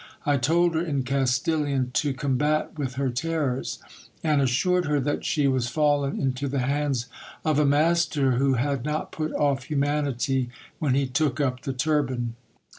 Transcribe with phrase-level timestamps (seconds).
[0.25, 3.77] I told her, in Castilian, to combat with her terrors:
[4.23, 7.05] and assured her that she was fallen into the hands
[7.45, 12.35] of a master who had not put off humanity when he took up the turban.